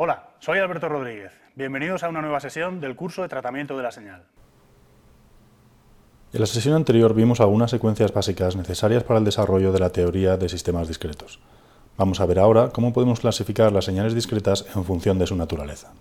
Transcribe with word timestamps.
Hola, 0.00 0.28
soy 0.38 0.58
Alberto 0.58 0.88
Rodríguez. 0.88 1.32
Bienvenidos 1.56 2.04
a 2.04 2.08
una 2.08 2.20
nueva 2.20 2.38
sesión 2.38 2.80
del 2.80 2.94
curso 2.94 3.22
de 3.22 3.28
tratamiento 3.28 3.76
de 3.76 3.82
la 3.82 3.90
señal. 3.90 4.22
En 6.32 6.40
la 6.40 6.46
sesión 6.46 6.74
anterior 6.74 7.14
vimos 7.14 7.40
algunas 7.40 7.70
secuencias 7.70 8.12
básicas 8.12 8.54
necesarias 8.54 9.02
para 9.02 9.18
el 9.18 9.24
desarrollo 9.24 9.72
de 9.72 9.80
la 9.80 9.90
teoría 9.90 10.36
de 10.36 10.48
sistemas 10.48 10.86
discretos. 10.86 11.40
Vamos 11.96 12.20
a 12.20 12.26
ver 12.26 12.38
ahora 12.38 12.68
cómo 12.68 12.92
podemos 12.92 13.18
clasificar 13.18 13.72
las 13.72 13.86
señales 13.86 14.14
discretas 14.14 14.66
en 14.76 14.84
función 14.84 15.18
de 15.18 15.26
su 15.26 15.34
naturaleza. 15.34 15.92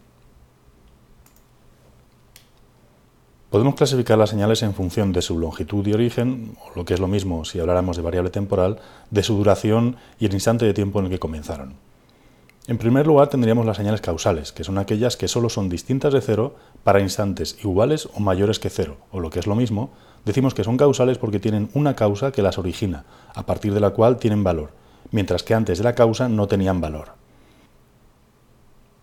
Podemos 3.49 3.75
clasificar 3.75 4.17
las 4.17 4.31
señales 4.31 4.61
en 4.61 4.73
función 4.73 5.13
de 5.13 5.21
su 5.21 5.39
longitud 5.39 5.87
y 5.87 5.93
origen, 5.93 6.57
o 6.65 6.75
lo 6.75 6.83
que 6.83 6.93
es 6.93 6.99
lo 6.99 7.07
mismo 7.07 7.45
si 7.45 7.61
habláramos 7.61 7.95
de 7.95 8.03
variable 8.03 8.29
temporal, 8.29 8.79
de 9.09 9.23
su 9.23 9.37
duración 9.37 9.95
y 10.19 10.25
el 10.25 10.33
instante 10.33 10.65
de 10.65 10.73
tiempo 10.73 10.99
en 10.99 11.05
el 11.05 11.11
que 11.11 11.19
comenzaron. 11.19 11.75
En 12.67 12.77
primer 12.77 13.07
lugar 13.07 13.29
tendríamos 13.29 13.65
las 13.65 13.77
señales 13.77 14.01
causales, 14.01 14.51
que 14.51 14.65
son 14.65 14.77
aquellas 14.77 15.15
que 15.15 15.29
solo 15.29 15.47
son 15.47 15.69
distintas 15.69 16.11
de 16.11 16.19
cero 16.19 16.55
para 16.83 16.99
instantes 16.99 17.57
iguales 17.63 18.09
o 18.13 18.19
mayores 18.19 18.59
que 18.59 18.69
cero, 18.69 18.97
o 19.13 19.21
lo 19.21 19.29
que 19.29 19.39
es 19.39 19.47
lo 19.47 19.55
mismo, 19.55 19.91
decimos 20.25 20.53
que 20.53 20.65
son 20.65 20.75
causales 20.75 21.17
porque 21.17 21.39
tienen 21.39 21.69
una 21.73 21.95
causa 21.95 22.33
que 22.33 22.41
las 22.41 22.57
origina, 22.57 23.05
a 23.33 23.45
partir 23.45 23.73
de 23.73 23.79
la 23.79 23.91
cual 23.91 24.17
tienen 24.17 24.43
valor, 24.43 24.71
mientras 25.11 25.43
que 25.43 25.53
antes 25.53 25.77
de 25.77 25.85
la 25.85 25.95
causa 25.95 26.27
no 26.27 26.49
tenían 26.49 26.81
valor. 26.81 27.16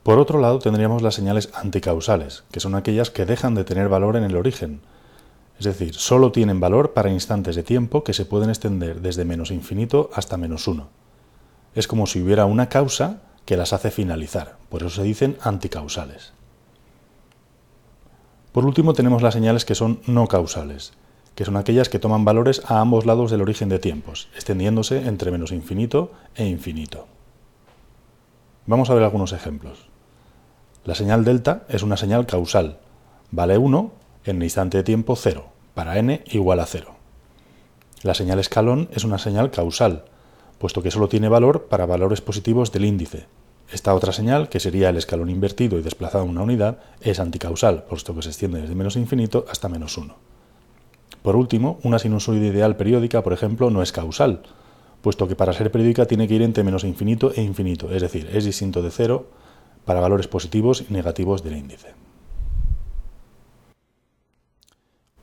Por 0.04 0.18
otro 0.18 0.38
lado, 0.38 0.58
tendríamos 0.58 1.00
las 1.00 1.14
señales 1.14 1.48
anticausales, 1.54 2.44
que 2.52 2.60
son 2.60 2.74
aquellas 2.74 3.08
que 3.08 3.24
dejan 3.24 3.54
de 3.54 3.64
tener 3.64 3.88
valor 3.88 4.16
en 4.16 4.24
el 4.24 4.36
origen. 4.36 4.82
Es 5.58 5.64
decir, 5.64 5.94
solo 5.94 6.30
tienen 6.30 6.60
valor 6.60 6.92
para 6.92 7.10
instantes 7.10 7.56
de 7.56 7.62
tiempo 7.62 8.04
que 8.04 8.12
se 8.12 8.27
pueden 8.27 8.50
extender 8.50 9.00
desde 9.00 9.25
menos 9.25 9.50
infinito 9.50 10.10
hasta 10.12 10.36
menos 10.36 10.69
uno. 10.69 10.88
Es 11.75 11.88
como 11.88 12.06
si 12.06 12.20
hubiera 12.20 12.44
una 12.44 12.69
causa 12.69 13.22
que 13.47 13.56
las 13.56 13.72
hace 13.72 13.91
finalizar, 13.91 14.58
por 14.69 14.82
eso 14.82 14.91
se 14.91 15.02
dicen 15.05 15.38
anticausales. 15.41 16.34
Por 18.52 18.66
último, 18.66 18.92
tenemos 18.92 19.22
las 19.22 19.32
señales 19.32 19.64
que 19.64 19.75
son 19.75 20.00
no 20.06 20.27
causales, 20.28 20.92
que 21.34 21.47
son 21.47 21.56
aquellas 21.56 21.88
que 21.88 21.98
toman 21.98 22.27
valores 22.27 22.60
a 22.66 22.80
ambos 22.80 23.06
lados 23.06 23.30
del 23.30 23.41
origen 23.41 23.70
de 23.70 23.78
tiempos, 23.78 24.28
extendiéndose 24.34 25.06
entre 25.06 25.30
menos 25.30 25.50
infinito 25.50 26.12
e 26.34 26.44
infinito. 26.44 27.06
Vamos 28.66 28.91
a 28.91 28.94
ver 28.94 29.02
algunos 29.02 29.32
ejemplos. 29.32 29.94
La 30.84 30.94
señal 30.94 31.24
delta 31.24 31.64
es 31.70 31.82
una 31.82 31.96
señal 31.96 32.27
causal. 32.27 32.77
Vale 33.30 33.56
1 33.56 33.90
en 34.27 34.36
el 34.36 34.42
instante 34.42 34.77
de 34.77 34.84
tiempo 34.84 35.16
0, 35.16 35.46
para 35.72 35.98
n 35.98 36.22
igual 36.26 36.60
a 36.60 36.66
0. 36.66 36.94
La 38.02 38.12
señal 38.12 38.38
escalón 38.38 38.91
es 38.92 39.04
una 39.04 39.16
señal 39.16 39.50
causal, 39.50 40.04
puesto 40.58 40.82
que 40.82 40.91
solo 40.91 41.08
tiene 41.08 41.30
valor 41.30 41.68
para 41.70 41.86
valores 41.86 42.20
positivos 42.20 42.70
del 42.70 42.84
índice. 42.84 43.24
Esta 43.72 43.94
otra 43.94 44.12
señal, 44.12 44.50
que 44.50 44.60
sería 44.60 44.91
el 44.91 44.98
escalón 44.98 45.30
invertido 45.30 45.78
y 45.78 45.82
desplazado 45.82 46.24
en 46.24 46.30
una 46.30 46.42
unidad, 46.42 46.80
es 47.00 47.19
anticausal, 47.19 47.84
puesto 47.84 48.14
que 48.14 48.20
se 48.20 48.28
extiende 48.28 48.60
desde 48.60 48.74
menos 48.74 48.96
infinito 48.96 49.46
hasta 49.50 49.70
menos 49.70 49.96
1. 49.96 50.14
Por 51.22 51.34
último, 51.34 51.78
una 51.82 51.98
sinusoide 51.98 52.48
ideal 52.48 52.76
periódica, 52.76 53.22
por 53.22 53.32
ejemplo, 53.32 53.70
no 53.70 53.80
es 53.80 53.91
causal, 53.91 54.42
puesto 55.00 55.26
que 55.28 55.34
para 55.34 55.54
ser 55.54 55.70
periódica 55.70 56.04
tiene 56.04 56.28
que 56.28 56.34
ir 56.34 56.42
entre 56.42 56.62
menos 56.62 56.84
infinito 56.84 57.32
e 57.34 57.41
infinito, 57.41 57.91
es 57.91 58.02
decir, 58.02 58.28
es 58.30 58.44
distinto 58.44 58.82
de 58.82 58.91
0 58.91 59.26
para 59.84 60.00
valores 60.00 60.28
positivos 60.28 60.84
y 60.88 60.92
negativos 60.92 61.42
del 61.42 61.56
índice. 61.56 61.94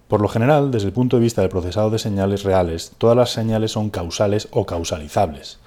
Por 0.07 0.19
lo 0.19 0.27
general, 0.27 0.71
desde 0.71 0.87
el 0.87 0.93
punto 0.93 1.15
de 1.15 1.23
vista 1.23 1.41
del 1.41 1.49
procesado 1.49 1.89
de 1.89 1.97
señales 1.97 2.43
reales, 2.43 2.91
todas 2.97 3.15
las 3.15 3.31
señales 3.31 3.71
son 3.71 3.89
causales 3.89 4.49
o 4.51 4.65
causalizables. 4.65 5.59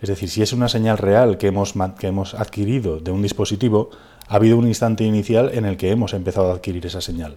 Es 0.00 0.08
decir, 0.08 0.30
si 0.30 0.40
es 0.40 0.52
una 0.52 0.68
señal 0.68 0.98
real 0.98 1.36
que 1.36 1.48
hemos, 1.48 1.74
que 1.98 2.06
hemos 2.06 2.34
adquirido 2.34 3.00
de 3.00 3.10
un 3.10 3.20
dispositivo, 3.20 3.90
ha 4.28 4.36
habido 4.36 4.56
un 4.56 4.66
instante 4.66 5.04
inicial 5.04 5.50
en 5.52 5.66
el 5.66 5.76
que 5.76 5.90
hemos 5.90 6.14
empezado 6.14 6.50
a 6.50 6.54
adquirir 6.54 6.86
esa 6.86 7.00
señal. 7.00 7.36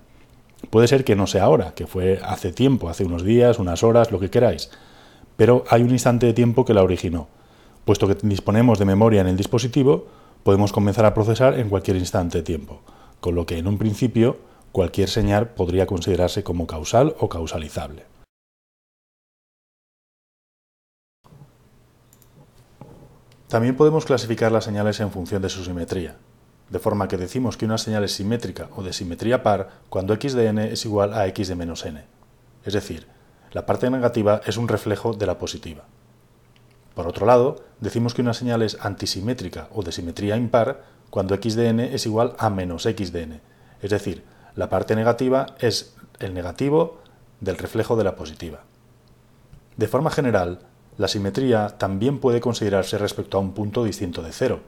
Puede 0.70 0.88
ser 0.88 1.04
que 1.04 1.16
no 1.16 1.28
sea 1.28 1.44
ahora, 1.44 1.74
que 1.74 1.88
fue 1.88 2.20
hace 2.24 2.52
tiempo, 2.52 2.90
hace 2.90 3.06
unos 3.06 3.24
días, 3.24 3.60
unas 3.60 3.84
horas, 3.84 4.12
lo 4.12 4.20
que 4.20 4.30
queráis, 4.30 4.70
pero 5.36 5.64
hay 5.70 5.84
un 5.84 5.92
instante 5.92 6.26
de 6.26 6.34
tiempo 6.34 6.66
que 6.66 6.74
la 6.74 6.84
originó. 6.84 7.28
Puesto 7.86 8.08
que 8.08 8.18
disponemos 8.24 8.78
de 8.78 8.86
memoria 8.86 9.22
en 9.22 9.28
el 9.28 9.38
dispositivo, 9.38 10.08
podemos 10.44 10.72
comenzar 10.72 11.06
a 11.06 11.14
procesar 11.14 11.60
en 11.60 11.70
cualquier 11.70 11.98
instante 11.98 12.40
de 12.40 12.44
tiempo, 12.44 12.82
con 13.20 13.36
lo 13.36 13.46
que 13.46 13.58
en 13.58 13.68
un 13.68 13.78
principio 13.78 14.38
cualquier 14.72 15.10
señal 15.10 15.50
podría 15.50 15.88
considerarse 15.88 16.44
como 16.44 16.68
causal 16.68 17.16
o 17.20 17.30
causalizable. 17.30 18.06
También 23.48 23.76
podemos 23.76 24.06
clasificar 24.06 24.52
las 24.52 24.66
señales 24.66 25.00
en 25.00 25.10
función 25.10 25.42
de 25.42 25.50
su 25.50 25.64
simetría, 25.64 26.18
de 26.70 26.78
forma 26.78 27.08
que 27.08 27.18
decimos 27.18 27.58
que 27.58 27.66
una 27.66 27.80
señal 27.80 28.04
es 28.04 28.14
simétrica 28.14 28.70
o 28.76 28.84
de 28.84 28.94
simetría 28.94 29.42
par 29.42 29.70
cuando 29.90 30.14
x 30.14 30.34
de 30.34 30.46
n 30.46 30.72
es 30.72 30.86
igual 30.86 31.14
a 31.14 31.26
x 31.28 31.48
de 31.48 31.56
menos 31.56 31.84
n. 31.84 32.04
Es 32.64 32.74
decir, 32.74 33.08
la 33.52 33.66
parte 33.66 33.90
negativa 33.90 34.42
es 34.46 34.58
un 34.58 34.68
reflejo 34.68 35.14
de 35.14 35.26
la 35.26 35.40
positiva. 35.40 35.86
Por 36.94 37.08
otro 37.08 37.26
lado, 37.26 37.64
decimos 37.80 38.14
que 38.14 38.22
una 38.22 38.34
señal 38.34 38.62
es 38.62 38.78
antisimétrica 38.82 39.70
o 39.74 39.84
de 39.84 39.92
simetría 39.92 40.38
impar 40.38 40.84
cuando 41.10 41.34
x 41.36 41.56
de 41.56 41.68
n 41.70 41.94
es 41.94 42.06
igual 42.06 42.36
a 42.38 42.50
menos 42.50 42.86
x 42.86 43.12
de 43.12 43.24
n, 43.24 43.42
es 43.82 43.90
decir, 43.90 44.24
la 44.56 44.70
parte 44.70 44.96
negativa 44.96 45.56
es 45.60 45.96
el 46.20 46.34
negativo 46.34 47.00
del 47.40 47.58
reflejo 47.58 47.96
de 47.96 48.04
la 48.04 48.16
positiva. 48.16 48.60
De 49.78 49.88
forma 49.88 50.12
general, 50.12 50.60
la 50.98 51.08
simetría 51.08 51.78
también 51.78 52.20
puede 52.20 52.42
considerarse 52.42 52.98
respecto 52.98 53.38
a 53.38 53.40
un 53.40 53.54
punto 53.54 53.86
distinto 53.86 54.22
de 54.22 54.34
cero. 54.34 54.60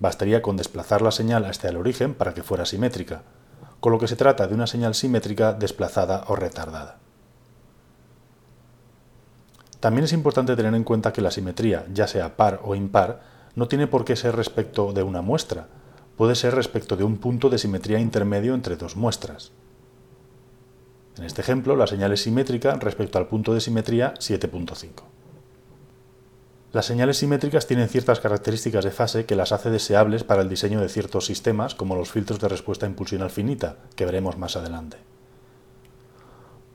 Bastaría 0.00 0.42
con 0.42 0.58
desplazar 0.58 1.00
la 1.00 1.10
señal 1.10 1.46
hasta 1.46 1.68
el 1.68 1.76
origen 1.76 2.12
para 2.12 2.34
que 2.34 2.42
fuera 2.42 2.66
simétrica, 2.66 3.22
con 3.80 3.92
lo 3.92 3.98
que 3.98 4.08
se 4.08 4.16
trata 4.16 4.46
de 4.46 4.54
una 4.54 4.66
señal 4.66 4.94
simétrica 4.94 5.54
desplazada 5.54 6.24
o 6.28 6.36
retardada. 6.36 6.98
También 9.80 10.04
es 10.04 10.12
importante 10.12 10.56
tener 10.56 10.74
en 10.74 10.84
cuenta 10.84 11.12
que 11.12 11.22
la 11.22 11.30
simetría, 11.30 11.86
ya 11.92 12.08
sea 12.08 12.36
par 12.36 12.60
o 12.64 12.74
impar, 12.74 13.20
no 13.54 13.68
tiene 13.68 13.86
por 13.86 14.04
qué 14.04 14.16
ser 14.16 14.34
respecto 14.34 14.92
de 14.92 15.02
una 15.02 15.22
muestra, 15.22 15.68
puede 16.16 16.34
ser 16.34 16.54
respecto 16.54 16.96
de 16.96 17.04
un 17.04 17.18
punto 17.18 17.48
de 17.48 17.58
simetría 17.58 18.00
intermedio 18.00 18.54
entre 18.54 18.76
dos 18.76 18.96
muestras. 18.96 19.52
En 21.16 21.24
este 21.24 21.40
ejemplo, 21.40 21.76
la 21.76 21.86
señal 21.86 22.12
es 22.12 22.22
simétrica 22.22 22.74
respecto 22.74 23.18
al 23.18 23.28
punto 23.28 23.54
de 23.54 23.60
simetría 23.60 24.14
7.5. 24.14 25.02
Las 26.72 26.86
señales 26.86 27.16
simétricas 27.16 27.66
tienen 27.66 27.88
ciertas 27.88 28.20
características 28.20 28.84
de 28.84 28.90
fase 28.90 29.24
que 29.24 29.36
las 29.36 29.52
hace 29.52 29.70
deseables 29.70 30.22
para 30.22 30.42
el 30.42 30.48
diseño 30.48 30.80
de 30.80 30.88
ciertos 30.88 31.24
sistemas, 31.24 31.74
como 31.74 31.96
los 31.96 32.10
filtros 32.10 32.40
de 32.40 32.48
respuesta 32.48 32.86
impulsional 32.86 33.30
finita, 33.30 33.76
que 33.96 34.04
veremos 34.04 34.36
más 34.36 34.54
adelante. 34.56 34.98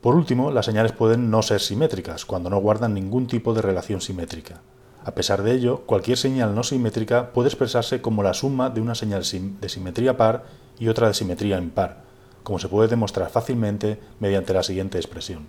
Por 0.03 0.15
último, 0.15 0.51
las 0.51 0.65
señales 0.65 0.91
pueden 0.91 1.31
no 1.31 1.41
ser 1.43 1.61
simétricas, 1.61 2.25
cuando 2.25 2.49
no 2.49 2.59
guardan 2.59 2.93
ningún 2.93 3.25
tipo 3.25 3.53
de 3.53 3.61
relación 3.61 4.01
simétrica. 4.01 4.59
A 5.01 5.15
pesar 5.15 5.43
de 5.43 5.53
ello, 5.53 5.85
cualquier 5.85 6.17
señal 6.17 6.53
no 6.53 6.63
simétrica 6.63 7.31
puede 7.31 7.47
expresarse 7.47 8.01
como 8.01 8.21
la 8.21 8.33
suma 8.33 8.69
de 8.69 8.81
una 8.81 8.95
señal 8.95 9.23
de 9.23 9.69
simetría 9.69 10.17
par 10.17 10.43
y 10.77 10.89
otra 10.89 11.07
de 11.07 11.13
simetría 11.13 11.57
impar, 11.57 12.03
como 12.43 12.59
se 12.59 12.67
puede 12.67 12.89
demostrar 12.89 13.29
fácilmente 13.29 13.97
mediante 14.19 14.53
la 14.53 14.63
siguiente 14.63 14.97
expresión. 14.97 15.47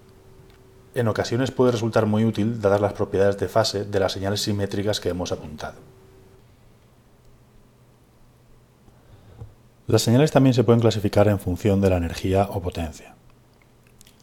En 0.94 1.08
ocasiones 1.08 1.50
puede 1.50 1.72
resultar 1.72 2.06
muy 2.06 2.24
útil 2.24 2.60
dadas 2.60 2.80
las 2.80 2.92
propiedades 2.92 3.36
de 3.38 3.48
fase 3.48 3.84
de 3.84 3.98
las 3.98 4.12
señales 4.12 4.40
simétricas 4.40 5.00
que 5.00 5.08
hemos 5.08 5.32
apuntado. 5.32 5.80
Las 9.88 10.02
señales 10.02 10.30
también 10.30 10.54
se 10.54 10.62
pueden 10.62 10.80
clasificar 10.80 11.26
en 11.26 11.40
función 11.40 11.80
de 11.80 11.90
la 11.90 11.96
energía 11.96 12.46
o 12.52 12.62
potencia. 12.62 13.16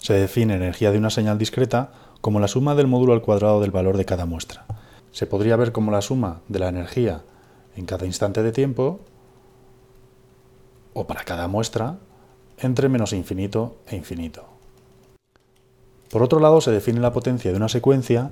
Se 0.02 0.14
define 0.14 0.56
energía 0.56 0.92
de 0.92 0.98
una 0.98 1.12
señal 1.12 1.38
discreta 1.38 1.92
como 2.22 2.40
la 2.40 2.48
suma 2.48 2.74
del 2.74 2.88
módulo 2.88 3.14
al 3.14 3.22
cuadrado 3.22 3.62
del 3.62 3.70
valor 3.70 3.98
de 3.98 4.06
cada 4.06 4.26
muestra. 4.26 4.66
Se 5.12 5.28
podría 5.28 5.56
ver 5.58 5.72
como 5.72 5.92
la 5.92 6.02
suma 6.02 6.42
de 6.48 6.58
la 6.58 6.70
energía 6.70 7.22
en 7.76 7.86
cada 7.86 8.08
instante 8.08 8.42
de 8.42 8.52
tiempo 8.52 9.00
o 10.94 11.06
para 11.06 11.24
cada 11.24 11.48
muestra 11.48 12.00
entre 12.58 12.90
menos 12.90 13.14
infinito 13.14 13.78
e 13.88 13.96
infinito. 13.96 14.46
Por 16.10 16.24
otro 16.24 16.40
lado, 16.40 16.62
se 16.62 16.72
define 16.72 17.00
la 17.00 17.14
potencia 17.14 17.52
de 17.52 17.58
una 17.58 17.70
secuencia 17.70 18.32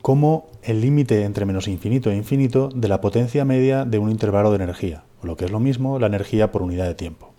como 0.00 0.48
el 0.62 0.80
límite 0.80 1.24
entre 1.24 1.44
menos 1.44 1.68
infinito 1.68 2.10
e 2.10 2.16
infinito 2.16 2.70
de 2.74 2.88
la 2.88 3.02
potencia 3.02 3.44
media 3.44 3.84
de 3.84 3.98
un 3.98 4.10
intervalo 4.10 4.48
de 4.50 4.56
energía, 4.56 5.04
o 5.22 5.26
lo 5.26 5.36
que 5.36 5.44
es 5.44 5.50
lo 5.50 5.60
mismo, 5.60 5.98
la 5.98 6.06
energía 6.06 6.50
por 6.50 6.62
unidad 6.62 6.86
de 6.86 6.94
tiempo. 6.94 7.32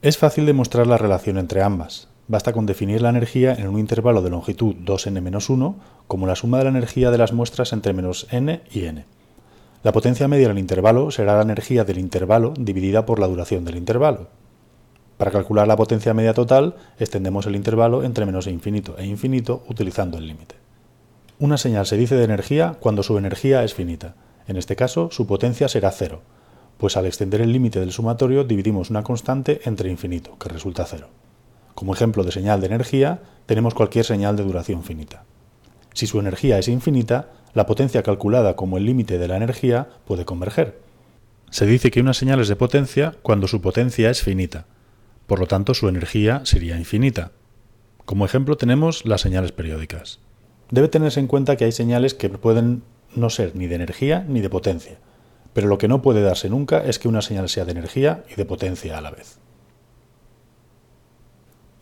Es 0.00 0.16
fácil 0.16 0.46
demostrar 0.46 0.86
la 0.86 0.96
relación 0.96 1.38
entre 1.38 1.62
ambas, 1.62 2.08
Basta 2.32 2.54
con 2.54 2.64
definir 2.64 3.02
la 3.02 3.10
energía 3.10 3.52
en 3.52 3.68
un 3.68 3.78
intervalo 3.78 4.22
de 4.22 4.30
longitud 4.30 4.74
2n-1 4.86 5.74
como 6.06 6.26
la 6.26 6.34
suma 6.34 6.56
de 6.56 6.64
la 6.64 6.70
energía 6.70 7.10
de 7.10 7.18
las 7.18 7.34
muestras 7.34 7.74
entre 7.74 7.92
menos 7.92 8.26
n 8.30 8.62
y 8.72 8.86
n. 8.86 9.04
La 9.82 9.92
potencia 9.92 10.28
media 10.28 10.48
del 10.48 10.58
intervalo 10.58 11.10
será 11.10 11.36
la 11.36 11.42
energía 11.42 11.84
del 11.84 11.98
intervalo 11.98 12.54
dividida 12.58 13.04
por 13.04 13.18
la 13.18 13.26
duración 13.26 13.66
del 13.66 13.76
intervalo. 13.76 14.28
Para 15.18 15.30
calcular 15.30 15.68
la 15.68 15.76
potencia 15.76 16.14
media 16.14 16.32
total, 16.32 16.76
extendemos 16.98 17.44
el 17.44 17.54
intervalo 17.54 18.02
entre 18.02 18.24
menos 18.24 18.46
infinito 18.46 18.96
e 18.96 19.04
infinito 19.04 19.62
utilizando 19.68 20.16
el 20.16 20.26
límite. 20.26 20.54
Una 21.38 21.58
señal 21.58 21.84
se 21.84 21.98
dice 21.98 22.14
de 22.14 22.24
energía 22.24 22.78
cuando 22.80 23.02
su 23.02 23.18
energía 23.18 23.62
es 23.62 23.74
finita. 23.74 24.14
En 24.48 24.56
este 24.56 24.74
caso, 24.74 25.10
su 25.10 25.26
potencia 25.26 25.68
será 25.68 25.90
cero, 25.90 26.22
pues 26.78 26.96
al 26.96 27.04
extender 27.04 27.42
el 27.42 27.52
límite 27.52 27.78
del 27.78 27.92
sumatorio 27.92 28.44
dividimos 28.44 28.88
una 28.88 29.02
constante 29.02 29.60
entre 29.66 29.90
infinito, 29.90 30.38
que 30.38 30.48
resulta 30.48 30.86
cero. 30.86 31.08
Como 31.74 31.94
ejemplo 31.94 32.24
de 32.24 32.32
señal 32.32 32.60
de 32.60 32.66
energía, 32.66 33.22
tenemos 33.46 33.74
cualquier 33.74 34.04
señal 34.04 34.36
de 34.36 34.44
duración 34.44 34.84
finita. 34.84 35.24
Si 35.94 36.06
su 36.06 36.20
energía 36.20 36.58
es 36.58 36.68
infinita, 36.68 37.30
la 37.54 37.66
potencia 37.66 38.02
calculada 38.02 38.56
como 38.56 38.78
el 38.78 38.86
límite 38.86 39.18
de 39.18 39.28
la 39.28 39.36
energía 39.36 39.88
puede 40.06 40.24
converger. 40.24 40.80
Se 41.50 41.66
dice 41.66 41.90
que 41.90 42.00
una 42.00 42.14
señal 42.14 42.40
es 42.40 42.48
de 42.48 42.56
potencia 42.56 43.14
cuando 43.22 43.46
su 43.46 43.60
potencia 43.60 44.08
es 44.10 44.22
finita, 44.22 44.64
por 45.26 45.38
lo 45.38 45.46
tanto 45.46 45.74
su 45.74 45.88
energía 45.88 46.40
sería 46.44 46.78
infinita. 46.78 47.32
Como 48.06 48.24
ejemplo 48.24 48.56
tenemos 48.56 49.04
las 49.04 49.20
señales 49.20 49.52
periódicas. 49.52 50.18
Debe 50.70 50.88
tenerse 50.88 51.20
en 51.20 51.26
cuenta 51.26 51.56
que 51.56 51.66
hay 51.66 51.72
señales 51.72 52.14
que 52.14 52.30
pueden 52.30 52.82
no 53.14 53.28
ser 53.28 53.54
ni 53.54 53.66
de 53.66 53.74
energía 53.74 54.24
ni 54.26 54.40
de 54.40 54.48
potencia, 54.48 54.96
pero 55.52 55.68
lo 55.68 55.76
que 55.76 55.88
no 55.88 56.00
puede 56.00 56.22
darse 56.22 56.48
nunca 56.48 56.78
es 56.78 56.98
que 56.98 57.08
una 57.08 57.20
señal 57.20 57.50
sea 57.50 57.66
de 57.66 57.72
energía 57.72 58.24
y 58.30 58.36
de 58.36 58.46
potencia 58.46 58.96
a 58.96 59.02
la 59.02 59.10
vez. 59.10 59.38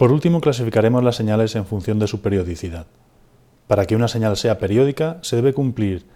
Por 0.01 0.13
último, 0.13 0.41
clasificaremos 0.41 1.05
las 1.05 1.17
señales 1.17 1.55
en 1.57 1.67
función 1.67 1.99
de 1.99 2.07
su 2.07 2.23
periodicidad. 2.23 2.87
Para 3.67 3.85
que 3.85 3.95
una 3.95 4.09
señal 4.09 4.39
sea 4.39 4.59
periódica, 4.59 5.19
se 5.21 5.37
debe 5.37 5.53
cumplir 5.53 6.07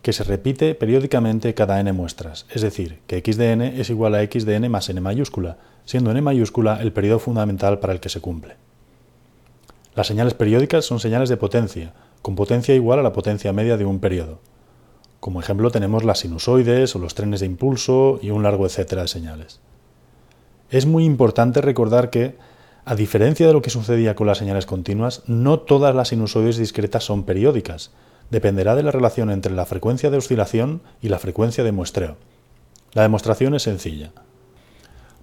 que 0.00 0.14
se 0.14 0.24
repite 0.24 0.74
periódicamente 0.74 1.52
cada 1.52 1.78
n 1.78 1.92
muestras, 1.92 2.46
es 2.48 2.62
decir, 2.62 3.00
que 3.06 3.18
x 3.18 3.36
de 3.36 3.52
n 3.52 3.78
es 3.78 3.90
igual 3.90 4.14
a 4.14 4.22
x 4.22 4.46
de 4.46 4.54
n 4.54 4.70
más 4.70 4.88
n 4.88 4.98
mayúscula, 5.02 5.58
siendo 5.84 6.10
n 6.10 6.22
mayúscula 6.22 6.80
el 6.80 6.90
periodo 6.90 7.18
fundamental 7.18 7.80
para 7.80 7.92
el 7.92 8.00
que 8.00 8.08
se 8.08 8.22
cumple. 8.22 8.56
Las 9.94 10.06
señales 10.06 10.32
periódicas 10.32 10.86
son 10.86 10.98
señales 10.98 11.28
de 11.28 11.36
potencia, 11.36 11.92
con 12.22 12.34
potencia 12.34 12.74
igual 12.74 12.98
a 12.98 13.02
la 13.02 13.12
potencia 13.12 13.52
media 13.52 13.76
de 13.76 13.84
un 13.84 14.00
periodo. 14.00 14.40
Como 15.20 15.40
ejemplo 15.40 15.70
tenemos 15.70 16.02
las 16.02 16.20
sinusoides 16.20 16.96
o 16.96 16.98
los 16.98 17.14
trenes 17.14 17.40
de 17.40 17.46
impulso 17.46 18.20
y 18.22 18.30
un 18.30 18.42
largo 18.42 18.64
etcétera 18.64 19.02
de 19.02 19.08
señales. 19.08 19.60
Es 20.70 20.86
muy 20.86 21.04
importante 21.04 21.60
recordar 21.60 22.08
que 22.08 22.36
a 22.88 22.94
diferencia 22.94 23.46
de 23.46 23.52
lo 23.52 23.60
que 23.60 23.68
sucedía 23.68 24.14
con 24.14 24.26
las 24.26 24.38
señales 24.38 24.64
continuas, 24.64 25.22
no 25.26 25.60
todas 25.60 25.94
las 25.94 26.08
sinusoides 26.08 26.56
discretas 26.56 27.04
son 27.04 27.24
periódicas. 27.24 27.90
Dependerá 28.30 28.76
de 28.76 28.82
la 28.82 28.90
relación 28.90 29.30
entre 29.30 29.52
la 29.52 29.66
frecuencia 29.66 30.08
de 30.08 30.16
oscilación 30.16 30.80
y 31.02 31.10
la 31.10 31.18
frecuencia 31.18 31.62
de 31.64 31.72
muestreo. 31.72 32.16
La 32.94 33.02
demostración 33.02 33.54
es 33.54 33.64
sencilla. 33.64 34.12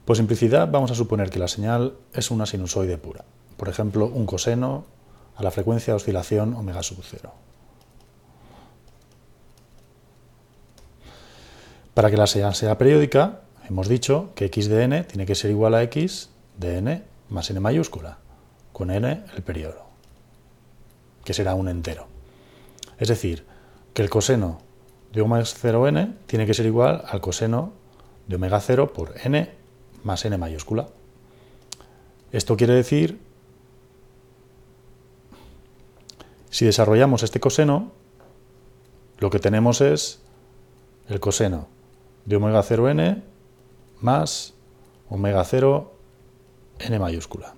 Por 0.06 0.16
simplicidad 0.16 0.70
vamos 0.70 0.92
a 0.92 0.96
suponer 0.96 1.32
que 1.32 1.40
la 1.40 1.48
señal 1.48 1.96
es 2.14 2.30
una 2.30 2.46
sinusoide 2.46 3.00
pura. 3.00 3.26
Por 3.58 3.68
ejemplo, 3.68 4.06
un 4.06 4.28
coseno 4.28 4.86
a 5.36 5.42
la 5.42 5.50
frecuencia 5.50 5.94
de 5.94 5.96
oscilación 5.96 6.54
omega 6.54 6.84
sub 6.84 7.00
0. 7.02 7.34
Para 11.96 12.12
que 12.12 12.18
la 12.18 12.28
señal 12.28 12.54
sea 12.54 12.78
periódica, 12.78 13.42
hemos 13.68 13.90
dicho 13.90 14.30
que 14.36 14.46
x 14.46 14.70
de 14.70 14.84
n 14.84 15.04
tiene 15.06 15.26
que 15.26 15.34
ser 15.34 15.50
igual 15.50 15.74
a 15.74 15.82
x 15.82 16.30
de 16.60 16.78
n 16.78 17.15
más 17.30 17.50
n 17.50 17.60
mayúscula, 17.60 18.18
con 18.72 18.92
n 18.92 19.24
el 19.36 19.44
periodo, 19.44 19.86
que 21.24 21.34
será 21.34 21.56
un 21.56 21.70
entero. 21.70 22.08
Es 22.98 23.08
decir, 23.08 23.46
que 23.94 24.02
el 24.02 24.10
coseno 24.10 24.60
de 25.14 25.22
omega 25.22 25.44
0n 25.44 26.16
tiene 26.28 26.46
que 26.46 26.54
ser 26.54 26.66
igual 26.66 27.04
al 27.08 27.22
coseno 27.22 27.72
de 28.28 28.36
omega 28.36 28.60
0 28.60 28.92
por 28.94 29.16
n 29.24 29.50
más 30.04 30.26
n 30.26 30.38
mayúscula. 30.38 30.88
Esto 32.32 32.58
quiere 32.58 32.74
decir, 32.74 33.20
si 36.50 36.66
desarrollamos 36.66 37.24
este 37.24 37.40
coseno, 37.40 37.92
lo 39.20 39.30
que 39.30 39.40
tenemos 39.40 39.80
es 39.80 40.20
el 41.08 41.20
coseno 41.20 41.68
de 42.26 42.36
omega 42.36 42.62
0n 42.62 43.24
más 44.02 44.54
omega 45.10 45.44
0 45.46 45.95
n 46.80 47.00
mayúscula. 47.00 47.54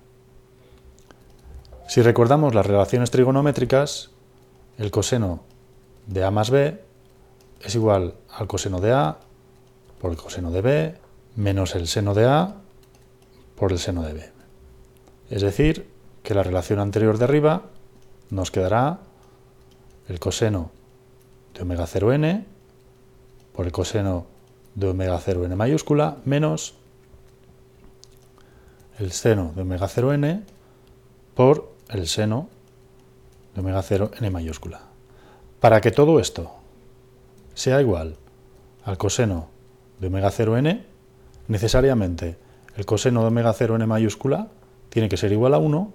Si 1.88 2.02
recordamos 2.02 2.54
las 2.54 2.66
relaciones 2.66 3.10
trigonométricas, 3.10 4.10
el 4.76 4.90
coseno 4.90 5.40
de 6.06 6.24
a 6.24 6.30
más 6.30 6.50
b 6.50 6.80
es 7.62 7.74
igual 7.74 8.14
al 8.30 8.46
coseno 8.46 8.80
de 8.80 8.92
a 8.92 9.18
por 10.00 10.10
el 10.10 10.16
coseno 10.16 10.50
de 10.50 10.60
b 10.60 10.94
menos 11.36 11.74
el 11.74 11.88
seno 11.88 12.14
de 12.14 12.26
a 12.26 12.54
por 13.56 13.72
el 13.72 13.78
seno 13.78 14.02
de 14.02 14.12
b. 14.12 14.30
Es 15.30 15.42
decir, 15.42 15.88
que 16.22 16.34
la 16.34 16.42
relación 16.42 16.78
anterior 16.78 17.18
de 17.18 17.24
arriba 17.24 17.62
nos 18.30 18.50
quedará 18.50 18.98
el 20.08 20.18
coseno 20.20 20.70
de 21.54 21.62
omega 21.62 21.86
0n 21.86 22.44
por 23.54 23.66
el 23.66 23.72
coseno 23.72 24.26
de 24.74 24.88
omega 24.88 25.18
0n 25.18 25.54
mayúscula 25.56 26.18
menos 26.24 26.74
el 28.98 29.12
seno 29.12 29.52
de 29.54 29.62
omega 29.62 29.88
0n 29.88 30.42
por 31.34 31.72
el 31.88 32.06
seno 32.08 32.48
de 33.54 33.60
omega 33.60 33.82
0 33.82 34.10
n 34.18 34.30
mayúscula. 34.30 34.80
Para 35.60 35.80
que 35.80 35.90
todo 35.90 36.20
esto 36.20 36.52
sea 37.54 37.80
igual 37.80 38.16
al 38.84 38.98
coseno 38.98 39.48
de 40.00 40.08
omega 40.08 40.30
0n, 40.30 40.82
necesariamente 41.48 42.36
el 42.76 42.86
coseno 42.86 43.22
de 43.22 43.28
omega 43.28 43.52
0 43.52 43.76
n 43.76 43.86
mayúscula 43.86 44.48
tiene 44.88 45.08
que 45.08 45.16
ser 45.16 45.32
igual 45.32 45.54
a 45.54 45.58
1 45.58 45.92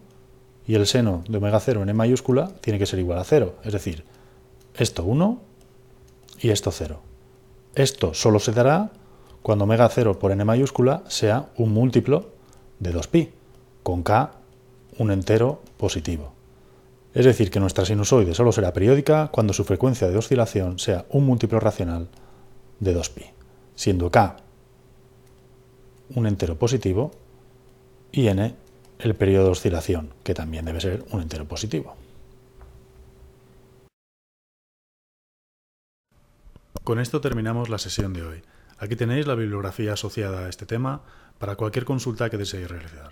y 0.66 0.76
el 0.76 0.88
seno 0.88 1.24
de 1.28 1.38
omega 1.38 1.60
0 1.60 1.84
n 1.84 1.94
mayúscula 1.94 2.52
tiene 2.62 2.80
que 2.80 2.86
ser 2.86 3.00
igual 3.00 3.20
a 3.20 3.24
0. 3.24 3.56
Es 3.64 3.74
decir, 3.74 4.06
esto 4.76 5.04
1 5.04 5.42
y 6.40 6.50
esto 6.50 6.72
0. 6.72 7.00
Esto 7.76 8.14
solo 8.14 8.40
se 8.40 8.52
dará 8.52 8.92
cuando 9.42 9.66
omega 9.66 9.90
0 9.90 10.20
por 10.20 10.32
n 10.32 10.44
mayúscula 10.46 11.04
sea 11.08 11.50
un 11.58 11.74
múltiplo 11.74 12.33
de 12.84 12.94
2pi, 12.94 13.30
con 13.82 14.04
k 14.04 14.32
un 15.00 15.12
entero 15.12 15.64
positivo. 15.78 16.34
Es 17.14 17.26
decir, 17.26 17.50
que 17.50 17.60
nuestra 17.60 17.86
sinusoide 17.86 18.34
solo 18.34 18.52
será 18.52 18.74
periódica 18.74 19.30
cuando 19.32 19.54
su 19.54 19.64
frecuencia 19.64 20.10
de 20.10 20.18
oscilación 20.18 20.80
sea 20.80 21.06
un 21.10 21.26
múltiplo 21.26 21.60
racional 21.60 22.10
de 22.80 22.96
2pi, 22.96 23.32
siendo 23.76 24.12
k 24.12 24.38
un 26.16 26.28
entero 26.28 26.60
positivo 26.60 27.12
y 28.12 28.28
n 28.28 28.56
el 29.00 29.16
periodo 29.16 29.46
de 29.46 29.52
oscilación, 29.52 30.14
que 30.24 30.34
también 30.34 30.66
debe 30.66 30.82
ser 30.82 31.04
un 31.12 31.22
entero 31.22 31.48
positivo. 31.48 31.96
Con 36.84 37.00
esto 37.00 37.22
terminamos 37.22 37.70
la 37.70 37.78
sesión 37.78 38.14
de 38.14 38.24
hoy. 38.24 38.44
Aquí 38.78 38.96
tenéis 38.96 39.28
la 39.28 39.36
bibliografía 39.36 39.94
asociada 39.94 40.46
a 40.46 40.50
este 40.50 40.66
tema 40.66 41.02
para 41.40 41.56
cualquier 41.56 41.86
consulta 41.86 42.30
que 42.30 42.38
deseéis 42.38 42.70
realizar. 42.70 43.12